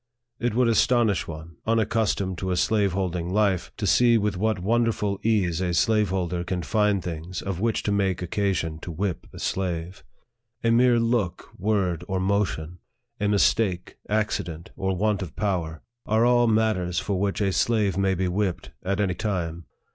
It 0.39 0.55
would 0.55 0.67
astonish 0.67 1.27
one, 1.27 1.57
unaccustomed 1.67 2.39
to 2.39 2.49
a 2.49 2.57
slaveholding 2.57 3.31
life, 3.31 3.71
to 3.77 3.85
see 3.85 4.17
with 4.17 4.35
what 4.35 4.57
wonderful 4.57 5.19
ease 5.21 5.61
a 5.61 5.75
slaveholder 5.75 6.43
can 6.43 6.63
find 6.63 7.03
things, 7.03 7.39
of 7.43 7.59
which 7.59 7.83
to 7.83 7.91
make 7.91 8.19
occasion 8.23 8.79
to 8.79 8.91
whip 8.91 9.27
a 9.31 9.37
slave. 9.37 10.03
LIFE 10.65 10.73
OF 10.73 10.73
FREDERICK 10.73 10.73
DOUGLASS. 10.73 10.73
79 10.73 10.73
A 10.73 10.77
mere 10.89 10.99
look, 10.99 11.49
word, 11.59 12.03
or 12.07 12.19
motion, 12.19 12.79
a 13.19 13.27
mistake, 13.27 13.97
accident, 14.09 14.71
or 14.75 14.95
want 14.95 15.21
of 15.21 15.35
power, 15.35 15.83
are 16.07 16.25
all 16.25 16.47
matters 16.47 16.97
for 16.97 17.19
which 17.19 17.39
a 17.39 17.53
slave 17.53 17.95
may 17.95 18.15
be 18.15 18.27
whipped 18.27 18.71
at 18.83 18.99
any 18.99 19.13
time. 19.13 19.65